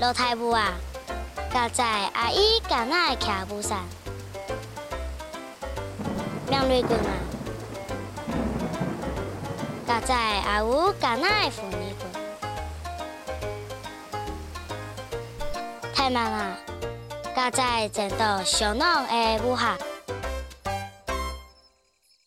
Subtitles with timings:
[0.00, 0.72] 老太婆啊，
[1.52, 1.84] 家在
[2.14, 3.78] 阿姨家那徛不上，
[6.48, 7.12] 两对棍啊，
[9.86, 12.17] 家在阿姑家那扶尼棍。
[16.10, 16.56] 妈妈，
[17.36, 19.76] 甲在前头小闹的武侠